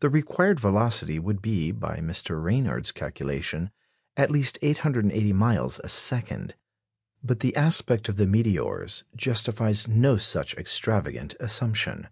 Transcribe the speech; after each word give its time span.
The 0.00 0.08
required 0.08 0.60
velocity 0.60 1.18
would 1.18 1.42
be, 1.42 1.72
by 1.72 1.98
Mr. 1.98 2.42
Ranyard's 2.42 2.90
calculation, 2.90 3.70
at 4.16 4.30
least 4.30 4.56
880 4.62 5.10
miles 5.34 5.78
a 5.84 5.90
second. 5.90 6.54
But 7.22 7.40
the 7.40 7.54
aspect 7.54 8.08
of 8.08 8.16
the 8.16 8.26
meteors 8.26 9.04
justifies 9.14 9.86
no 9.86 10.16
such 10.16 10.54
extravagant 10.56 11.34
assumption. 11.38 12.08